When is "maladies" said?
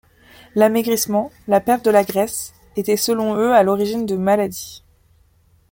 4.15-4.83